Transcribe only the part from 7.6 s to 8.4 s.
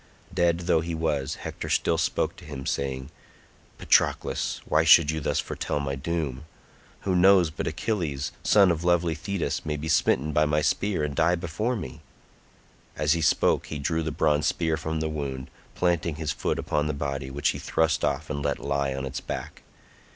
Achilles,